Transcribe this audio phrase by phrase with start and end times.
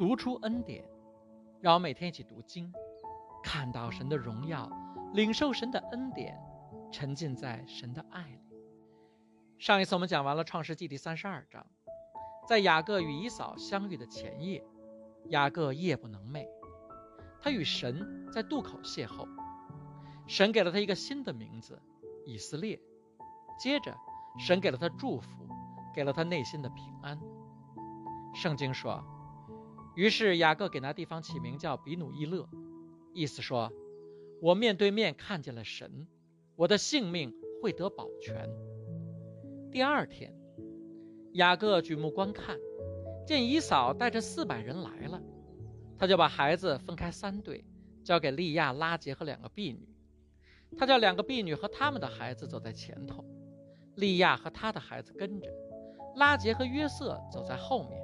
[0.00, 0.82] 读出恩典，
[1.60, 2.72] 让我每天一起读经，
[3.42, 4.66] 看到神的荣耀，
[5.12, 6.40] 领受神的恩典，
[6.90, 8.40] 沉浸在神的爱里。
[9.58, 11.66] 上一次我们讲完了创世纪第三十二章，
[12.48, 14.64] 在雅各与以嫂相遇的前夜，
[15.26, 16.46] 雅各夜不能寐，
[17.38, 19.28] 他与神在渡口邂逅，
[20.26, 21.78] 神给了他一个新的名字
[22.24, 22.80] 以色列，
[23.58, 23.94] 接着
[24.38, 25.46] 神给了他祝福，
[25.94, 27.20] 给了他内心的平安。
[28.32, 29.04] 圣经说。
[29.96, 32.48] 于是雅各给那地方起名叫比努伊勒，
[33.12, 33.72] 意思说
[34.40, 36.06] ：“我面对面看见了神，
[36.54, 38.48] 我的性命会得保全。”
[39.72, 40.32] 第二天，
[41.32, 42.56] 雅各举目观看，
[43.26, 45.20] 见姨嫂带着四百人来了，
[45.98, 47.64] 他就把孩子分开三队，
[48.04, 49.88] 交给利亚、拉杰和两个婢女。
[50.78, 53.24] 他叫两个婢女和他们的孩子走在前头，
[53.96, 55.48] 利亚和他的孩子跟着，
[56.14, 58.00] 拉杰和约瑟走在后面，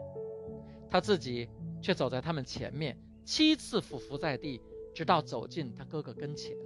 [0.91, 1.49] 他自己。
[1.87, 4.61] 却走在他们前面，七次俯伏在地，
[4.93, 6.57] 直到走进他哥哥跟前。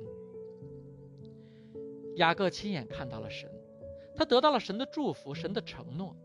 [2.17, 3.53] 雅各亲眼看到了神，
[4.17, 6.17] 他得到了神的祝福，神的承诺。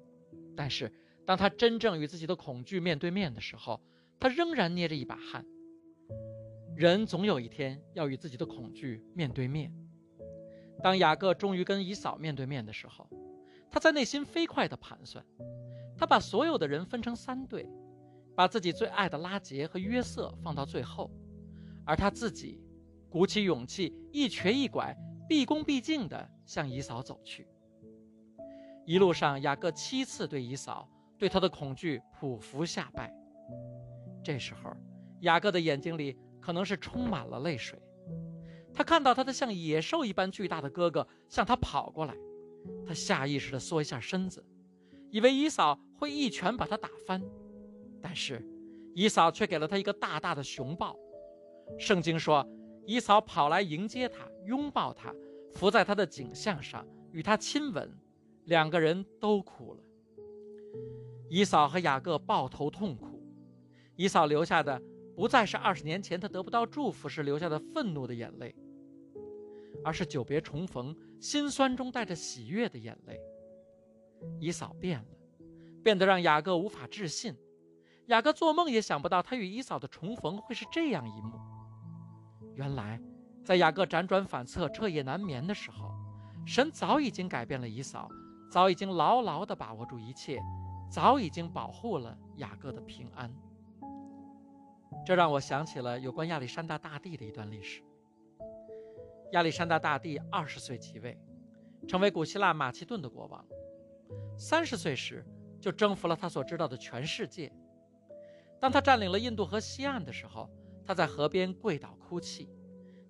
[0.55, 0.89] 但是，
[1.25, 3.81] 当他真正与自己的恐惧面对面的时候，
[4.17, 5.45] 他仍然捏着一把汗。
[6.77, 9.73] 人总有一天要与自己的恐惧面对面。
[10.81, 13.09] 当雅各终于跟姨嫂面对面的时候，
[13.69, 15.25] 他在内心飞快地盘算，
[15.97, 17.69] 他把所有的人分成三队。
[18.35, 21.09] 把自己最爱的拉杰和约瑟放到最后，
[21.85, 22.61] 而他自己
[23.09, 24.95] 鼓起勇气，一瘸一拐，
[25.27, 27.47] 毕恭毕敬地向姨嫂走去。
[28.85, 33.11] 一路上，雅各七次对姨嫂对他的恐惧匍匐下拜。
[34.23, 34.71] 这时候，
[35.21, 37.81] 雅各的眼睛里可能是充满了泪水。
[38.73, 42.13] 他看到他的像野兽一般巨大的哥哥向他跑过来，
[42.85, 44.45] 他下意识地缩一下身子，
[45.09, 47.23] 以为姨嫂会一拳把他打翻。
[48.07, 48.39] 但是，
[48.93, 50.95] 姨嫂却给了他一个大大的熊抱。
[51.79, 52.47] 圣经说，
[52.85, 55.11] 姨嫂跑来迎接他，拥抱他，
[55.51, 57.91] 伏在他的颈项上，与他亲吻，
[58.43, 59.81] 两个人都哭了。
[61.31, 63.19] 姨嫂和雅各抱头痛哭。
[63.95, 64.79] 姨嫂留下的
[65.15, 68.53] 不再是二十年前他得不到祝福时留下的愤怒的眼泪，
[69.83, 73.19] 而是久别重逢、心酸中带着喜悦的眼泪。
[74.39, 75.07] 姨嫂变了，
[75.83, 77.35] 变得让雅各无法置信。
[78.07, 81.39] 雅各做梦也想不到，他与姨嫂的重逢会是这样一幕。
[82.53, 83.01] 原来，
[83.43, 85.91] 在雅各辗转反侧、彻夜难眠的时候，
[86.45, 88.07] 神早已经改变了姨嫂，
[88.51, 90.39] 早已经牢牢地把握住一切，
[90.89, 93.33] 早已经保护了雅各的平安。
[95.05, 97.83] 这让我想起了有关亚历山大大帝的一段历史。
[99.31, 101.17] 亚历山大大帝二十岁即位，
[101.87, 103.43] 成为古希腊马其顿的国王。
[104.37, 105.25] 三十岁时，
[105.59, 107.51] 就征服了他所知道的全世界。
[108.65, 110.49] 当他占领了印度河西岸的时候，
[110.83, 112.49] 他在河边跪倒哭泣，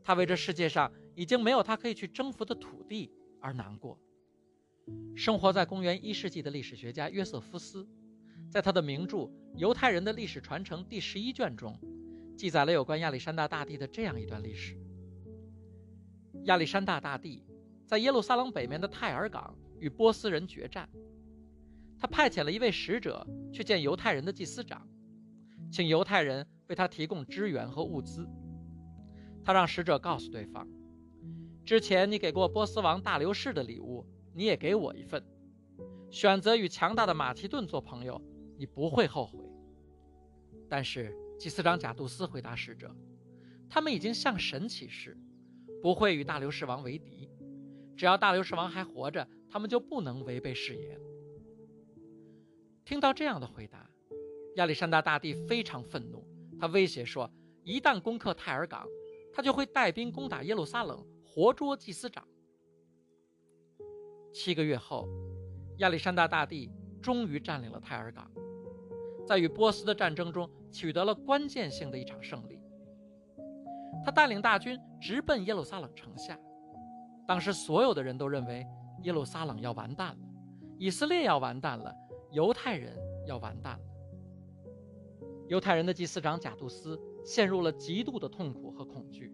[0.03, 3.97] 他为这世界上已经没有他可以去征服的土地而难过。
[5.15, 7.87] 生活在公元一世纪的历史学家约瑟夫斯，
[8.51, 9.17] 在他的名著
[9.55, 11.79] 《犹太人的历史传承》第十一卷中，
[12.35, 14.77] 记载了有关亚历山大大帝的这样一段历史：
[16.43, 17.41] 亚历山大大帝
[17.85, 20.89] 在耶路撒冷北面的泰尔港与波斯人决战，
[21.97, 24.85] 他派遣了一位使者去见犹太人的祭司长。
[25.71, 28.27] 请犹太人为他提供支援和物资。
[29.43, 30.67] 他让使者告诉对方
[31.63, 35.23] ：“之前你给过波斯王大流士的礼物，你也给我一份。
[36.09, 38.21] 选择与强大的马其顿做朋友，
[38.57, 39.39] 你不会后悔。”
[40.67, 42.95] 但是祭司长贾杜斯回答使者
[43.69, 45.15] ：“他们已经向神起誓，
[45.81, 47.29] 不会与大流士王为敌。
[47.95, 50.99] 只要大流士王还活着，他们就不能违背誓言。”
[52.83, 53.89] 听到这样的回答。
[54.55, 56.25] 亚历山大大帝非常愤怒，
[56.59, 57.29] 他威胁说
[57.63, 58.87] ：“一旦攻克泰尔港，
[59.33, 62.25] 他就会带兵攻打耶路撒冷，活捉祭司长。”
[64.33, 65.07] 七个月后，
[65.79, 66.71] 亚历山大大帝
[67.01, 68.31] 终于占领了泰尔港，
[69.27, 72.59] 在与波斯的战争中取得了关键性的一场胜利。
[74.05, 76.39] 他带领大军直奔耶路撒冷城下。
[77.27, 78.65] 当时所有的人都认为
[79.03, 80.27] 耶路撒冷要完蛋了，
[80.77, 81.93] 以色列要完蛋了，
[82.31, 83.94] 犹太人要完蛋了。
[85.47, 89.31] 犹太人的祭司长贾杜斯陷入了极度的痛苦和恐惧，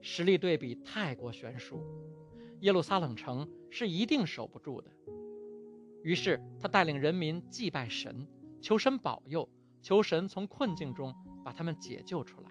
[0.00, 1.84] 实力对比太过悬殊，
[2.60, 4.90] 耶路撒冷城是一定守不住的。
[6.02, 8.26] 于是他带领人民祭拜神，
[8.60, 9.48] 求神保佑，
[9.82, 12.50] 求神从困境中把他们解救出来。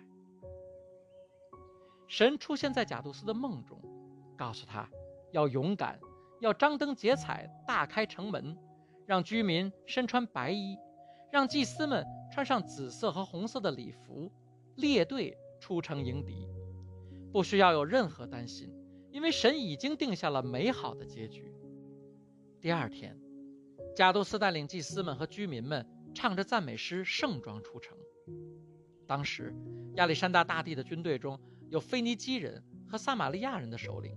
[2.08, 3.82] 神出现在贾杜斯的梦中，
[4.38, 4.90] 告诉他
[5.34, 6.00] 要勇敢，
[6.40, 8.58] 要张灯结彩，大开城门，
[9.06, 10.78] 让居民身穿白衣，
[11.30, 12.06] 让祭司们。
[12.40, 14.32] 穿上紫色和红色的礼服，
[14.76, 16.48] 列队出城迎敌，
[17.34, 18.74] 不需要有任何担心，
[19.12, 21.54] 因为神已经定下了美好的结局。
[22.62, 23.20] 第二天，
[23.94, 27.98] 贾杜斯带领祭司们和居民们唱着赞美诗，盛装出城。
[29.06, 29.54] 当时，
[29.96, 31.38] 亚历山大大帝的军队中
[31.68, 34.16] 有腓尼基人和撒玛利亚人的首领，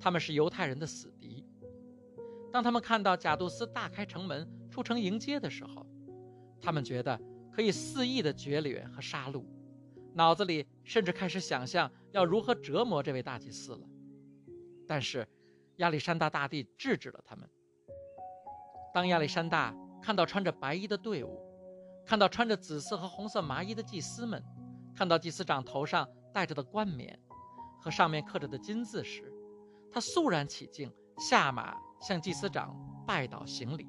[0.00, 1.46] 他们是犹太人的死敌。
[2.52, 5.86] 当他们看到贾杜斯大开城门出城迎接的时候，
[6.60, 7.20] 他们觉得
[7.52, 9.44] 可以肆意的劫掠和杀戮，
[10.14, 13.80] 脑子里甚至开始想象要如何折磨这位大祭司了。
[14.86, 15.26] 但是，
[15.76, 17.48] 亚历山大大帝制止了他们。
[18.92, 21.40] 当亚历山大看到穿着白衣的队伍，
[22.06, 24.42] 看到穿着紫色和红色麻衣的祭司们，
[24.94, 27.18] 看到祭司长头上戴着的冠冕
[27.80, 29.32] 和上面刻着的金字时，
[29.92, 32.74] 他肃然起敬，下马向祭司长
[33.06, 33.86] 拜倒行礼。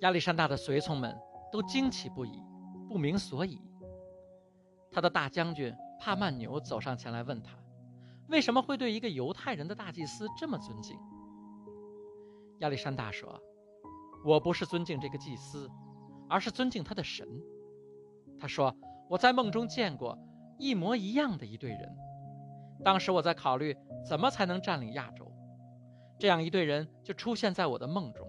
[0.00, 1.16] 亚历山大的随从们
[1.52, 2.42] 都惊奇不已，
[2.88, 3.60] 不明所以。
[4.90, 7.52] 他的大将军帕曼纽走上前来问他。
[8.28, 10.98] 为什么会对一个犹太人的大祭司这么尊敬？
[12.58, 13.40] 亚历山大说
[14.24, 15.70] ：“我不是尊敬这个祭司，
[16.28, 17.26] 而是尊敬他的神。”
[18.38, 18.74] 他说
[19.08, 20.18] ：“我在梦中见过
[20.58, 21.96] 一模一样的一队人，
[22.84, 23.74] 当时我在考虑
[24.06, 25.32] 怎么才能占领亚洲，
[26.18, 28.26] 这样一队人就出现在我的梦中。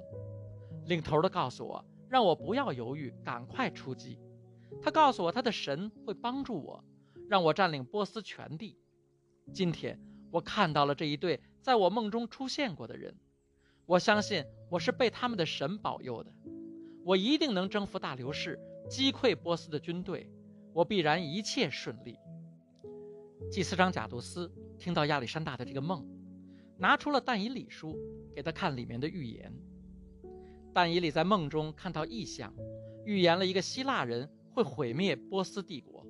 [0.85, 4.19] 领头的告诉我，让我不要犹豫，赶快出击。
[4.81, 6.83] 他告诉我，他的神会帮助我，
[7.27, 8.77] 让我占领波斯全地。”
[9.53, 9.99] 今天
[10.31, 13.15] 我看到了这一对在我梦中出现过的人，
[13.85, 16.31] 我相信我是被他们的神保佑的，
[17.03, 18.59] 我一定能征服大流士，
[18.89, 20.29] 击溃波斯的军队，
[20.73, 22.17] 我必然一切顺利。
[23.51, 26.07] 祭司长贾杜斯听到亚历山大的这个梦，
[26.77, 27.97] 拿出了但以理书
[28.35, 29.51] 给他看里面的预言。
[30.79, 32.53] 但以理在梦中看到异象，
[33.03, 36.05] 预言了一个希腊人会毁灭波斯帝国。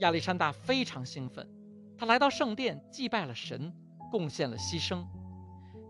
[0.00, 1.48] 亚历山大非常兴奋。
[1.96, 3.72] 他来到圣殿祭拜了神，
[4.10, 5.06] 贡献了牺牲。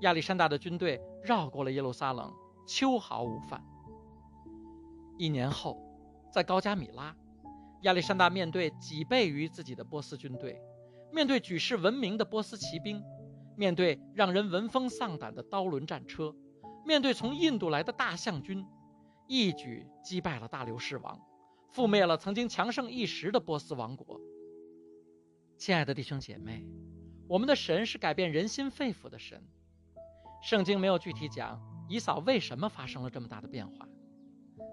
[0.03, 2.31] 亚历山大的军队绕过了耶路撒冷，
[2.67, 3.65] 秋毫无犯。
[5.17, 5.81] 一年后，
[6.31, 7.17] 在高加米拉，
[7.85, 10.61] 亚历山大面对几倍于自己的波斯军队，
[11.11, 13.03] 面对举世闻名的波斯骑兵，
[13.57, 16.35] 面对让人闻风丧胆的刀轮战车，
[16.85, 18.67] 面对从印度来的大象军，
[19.27, 21.21] 一举击败了大流士王，
[21.73, 24.21] 覆灭了曾经强盛一时的波斯王国。
[25.57, 26.67] 亲爱的弟兄姐妹，
[27.29, 29.43] 我们的神是改变人心肺腑的神。
[30.43, 33.87] 圣经没有具体讲以扫为什么发生了这么大的变化，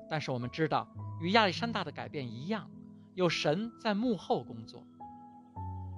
[0.09, 0.87] 但是我们知道，
[1.19, 2.71] 与亚历山大的改变一样，
[3.15, 4.87] 有神在幕后工作。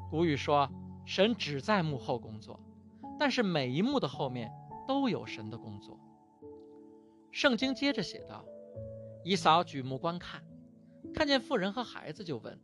[0.10, 0.68] 古语说，
[1.06, 2.60] 神只在幕后工作，
[3.20, 4.52] 但是每一幕的后面
[4.90, 6.00] 都有神的工作。
[7.30, 8.44] 圣经接着写道：
[9.24, 10.44] 以扫举目观看，
[11.14, 12.60] 看见妇人和孩子，就问。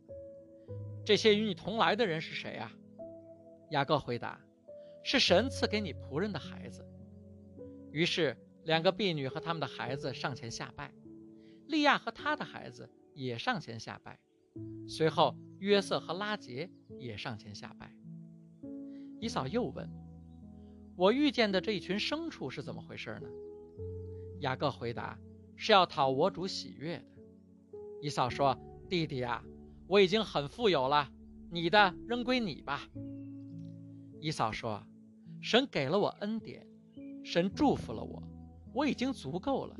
[1.04, 2.72] 这些与你同来的人是谁啊？
[3.70, 4.40] 雅各回答
[5.06, 6.84] ：“是神赐给你仆人的孩子。”
[7.94, 10.92] 于是两个婢女和他们的孩子上前下拜，
[11.68, 14.18] 利亚和他的孩子也上前下拜，
[14.88, 16.68] 随后约瑟和拉杰
[16.98, 17.94] 也上前下拜。
[19.20, 19.88] 以扫又问
[20.96, 23.28] ：“我遇见的这一群牲畜是怎么回事呢？”
[24.40, 25.18] 雅各回答
[25.54, 27.04] ：“是要讨我主喜悦的。”
[28.02, 29.44] 以扫说：“弟弟啊。”
[29.88, 31.08] 我已经很富有了，
[31.48, 32.88] 你的仍归你吧。
[34.20, 34.84] 伊嫂说
[35.40, 36.66] ：“神给了我恩典，
[37.24, 38.20] 神祝福了我，
[38.74, 39.76] 我已经足够了。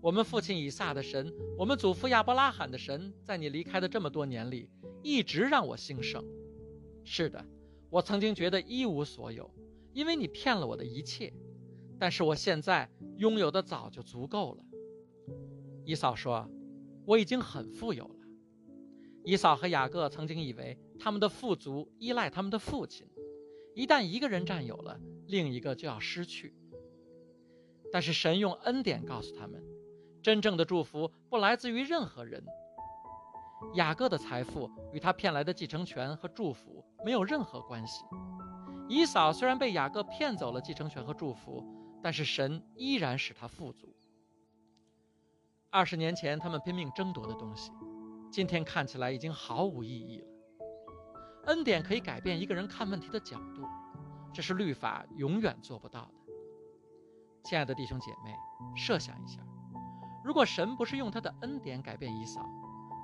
[0.00, 4.68] 我们父亲以撒的神，我们祖父亚伯拉罕的神，在你离开的这么多年里，
[5.04, 6.24] 一直让我兴盛。
[7.04, 7.46] 是的，
[7.90, 9.48] 我曾经觉得一无所有，
[9.92, 11.32] 因为你骗了我的一切。
[11.98, 14.64] 但是我现在拥有的早就足够了。”
[15.84, 16.48] 伊嫂说
[17.06, 18.16] ：“我已经很富有了。”
[19.24, 23.06] 伊嫂和雅各曾经以为他们的富足依赖他们的父亲，
[23.74, 26.54] 一旦一个人占有了，另一个就要失去。
[27.92, 29.62] 但是神用恩典告诉他们，
[30.22, 32.44] 真正的祝福不来自于任何人。
[33.74, 38.02] 雅各的财富与他骗来的继承权和祝福没有任何关系。
[38.88, 41.64] 以扫虽然被雅各骗走了继承权和祝福，
[42.02, 43.94] 但是神依然使他富足。
[45.70, 47.72] 二十年前他们拼命争夺的东西。
[48.30, 50.26] 今天看起来已经毫无意义了。
[51.44, 53.62] 恩典可以改变一个人看问题的角度，
[54.32, 56.14] 这是律法永远做不到的。
[57.44, 58.34] 亲爱的弟兄姐妹，
[58.74, 59.42] 设想一下，
[60.24, 62.40] 如果神不是用他的恩典改变以扫，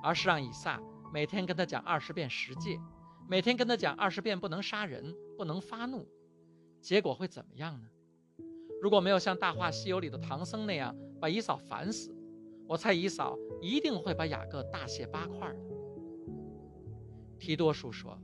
[0.01, 0.79] 而是让以撒
[1.13, 2.79] 每天跟他讲二十遍十诫，
[3.29, 6.03] 每天跟他讲二十遍不能杀人、不能发怒，
[6.81, 7.87] 结果会怎么样呢？
[8.81, 12.11] 如果没有像《大话西游》里的唐僧那样把姨嫂烦死，
[12.67, 15.59] 我猜姨嫂一定会把雅各大卸八块的。
[17.37, 18.19] 提多书说，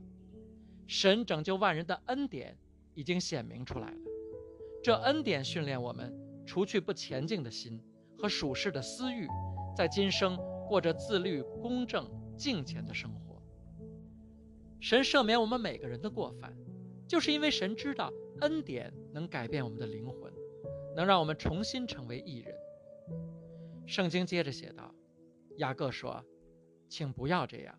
[0.88, 2.58] 神拯救万人的恩典
[2.92, 4.00] 已经显明出来了，
[4.82, 6.12] 这恩典训练我们
[6.44, 7.80] 除去不前进的心
[8.18, 9.28] 和属世的私欲，
[9.76, 10.36] 在今生
[10.68, 13.15] 过着自律、公正、敬虔的生活。
[14.86, 16.56] 神赦免我们每个人的过犯，
[17.08, 18.12] 就是因为神知道
[18.42, 20.32] 恩典能改变我们的灵魂，
[20.94, 22.54] 能让我们重新成为义人。
[23.84, 24.94] 圣经接着写道
[25.58, 26.24] ：“雅各说，
[26.88, 27.76] 请不要这样。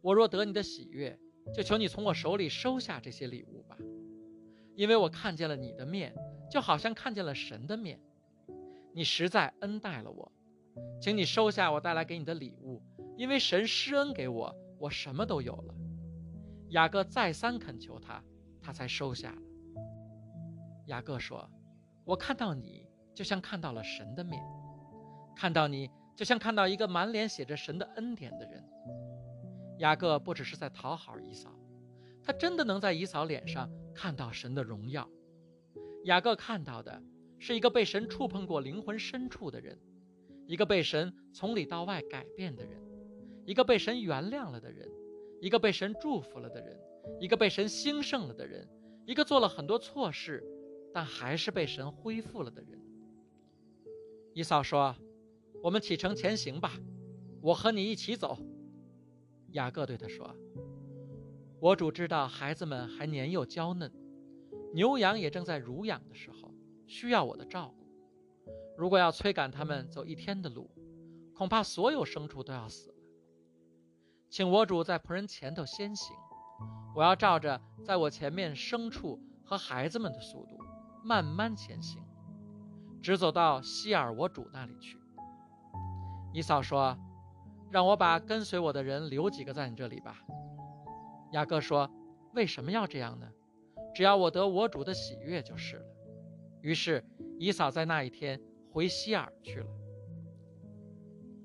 [0.00, 1.18] 我若得你的喜悦，
[1.54, 3.76] 就求你从我手里收下这些礼物吧，
[4.76, 6.14] 因为我看见了你的面，
[6.50, 8.00] 就好像看见了神的面。
[8.94, 10.32] 你实在恩待了我，
[11.02, 12.80] 请你收下我带来给你的礼物，
[13.18, 15.74] 因为神施恩给我，我什么都有了。”
[16.74, 18.20] 雅各再三恳求他，
[18.60, 19.42] 他才收下了。
[20.86, 21.48] 雅各说
[22.04, 24.40] ：“我看到你，就像看到了神的面；
[25.36, 28.60] 看到你，就像看到一个满脸写着神的恩典的人。”
[29.78, 31.48] 雅各不只是在讨好姨嫂，
[32.24, 35.08] 他真的能在姨嫂脸上看到神的荣耀。
[36.06, 37.00] 雅各看到的
[37.38, 39.78] 是一个被神触碰过灵魂深处的人，
[40.48, 42.82] 一个被神从里到外改变的人，
[43.46, 44.88] 一个被神原谅了的人。
[45.44, 46.80] 一个被神祝福了的人，
[47.20, 48.66] 一个被神兴盛了的人，
[49.04, 50.42] 一个做了很多错事，
[50.90, 52.80] 但还是被神恢复了的人。
[54.32, 54.96] 伊扫说
[55.62, 56.72] ：“我们启程前行吧，
[57.42, 58.38] 我和你一起走。”
[59.52, 60.34] 雅各对他说
[61.60, 63.92] ：“我主知道孩子们还年幼娇嫩，
[64.72, 66.54] 牛羊也正在乳养的时候，
[66.86, 67.84] 需要我的照顾。
[68.78, 70.70] 如果要催赶他们走一天的路，
[71.34, 72.92] 恐怕所有牲畜都要死。”
[74.34, 76.16] 请我主在仆人前头先行，
[76.92, 80.58] 我要照着在我前面牲畜和孩子们的速度，
[81.04, 82.02] 慢慢前行，
[83.00, 84.98] 直走到希尔我主那里去。
[86.32, 86.98] 伊嫂说
[87.70, 90.18] ：“让我把跟随我的人留几个在你这里吧。”
[91.30, 91.88] 雅各说
[92.34, 93.28] ：“为什么要这样呢？
[93.94, 95.86] 只要我得我主的喜悦就是了。”
[96.60, 97.04] 于是
[97.38, 98.40] 伊嫂在那一天
[98.72, 99.66] 回希尔去了。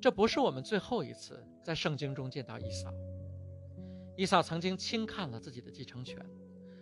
[0.02, 1.46] 这不是我们最后一次。
[1.62, 2.92] 在圣经中见到以扫，
[4.18, 6.18] 以扫曾经轻看了自己的继承权，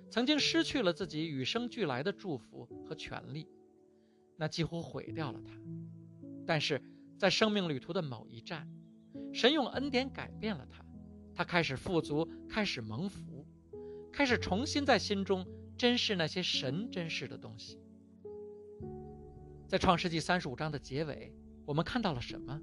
[0.09, 3.49] 曾经失去了自己与生俱来的祝福和权利，
[4.37, 5.51] 那几乎毁掉了他。
[6.45, 6.81] 但是
[7.17, 8.65] 在生命旅途的某一站，
[9.33, 10.85] 神用恩典改变了他，
[11.35, 13.45] 他开始富足，开始蒙福，
[14.13, 15.45] 开始重新在心中
[15.77, 17.77] 珍视那些神珍视的东西。
[19.67, 21.33] 在创世纪三十五章的结尾，
[21.65, 22.61] 我们看到了什么？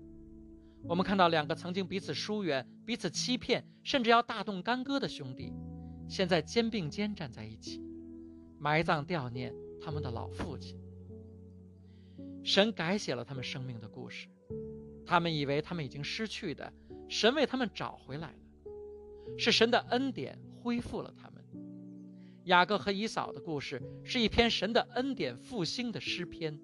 [0.86, 5.50] 我们看到两个曾经彼此疏远、彼此欺骗，甚至要大动干戈的兄弟，
[6.08, 7.82] 现在肩并肩站在一起，
[8.58, 10.78] 埋葬悼念他们的老父亲。
[12.42, 14.28] 神改写了他们生命的故事，
[15.06, 16.70] 他们以为他们已经失去的，
[17.08, 18.38] 神为他们找回来了，
[19.38, 21.42] 是神的恩典恢复了他们。
[22.44, 26.60] 雅各和以扫的故事是一篇神的恩典复兴的诗篇。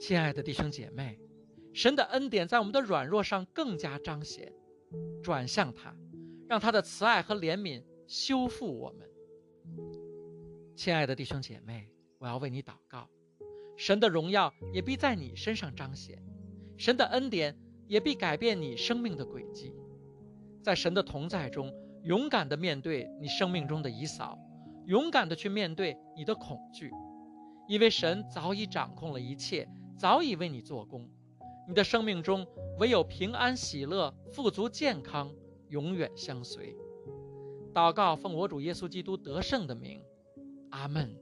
[0.00, 1.20] 亲爱的弟兄姐妹。
[1.78, 4.52] 神的恩典在我们的软弱上更加彰显，
[5.22, 5.94] 转向他，
[6.48, 9.08] 让他的慈爱和怜悯修复我们。
[10.74, 13.08] 亲爱的弟兄姐妹，我要为你祷告，
[13.76, 16.20] 神的荣耀也必在你身上彰显，
[16.76, 17.56] 神的恩典
[17.86, 19.72] 也必改变你生命的轨迹，
[20.60, 24.36] 在神的同在中，勇敢地面对你生命中的遗扫，
[24.86, 26.90] 勇敢地去面对你的恐惧，
[27.68, 31.08] 因为神早已掌控了一切，早已为你做工。
[31.68, 32.46] 你的生命中
[32.78, 35.30] 唯有平安、喜乐、富足、健康，
[35.68, 36.74] 永远相随。
[37.74, 40.00] 祷告，奉我主耶稣基督得胜的名，
[40.70, 41.14] 阿门。